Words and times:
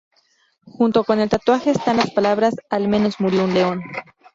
Junto 0.65 1.03
con 1.03 1.19
el 1.19 1.29
tatuaje 1.29 1.69
están 1.69 1.97
las 1.97 2.09
palabras 2.09 2.55
"Al 2.71 2.87
menos 2.87 3.19
murió 3.19 3.43
un 3.43 3.53
león". 3.53 3.83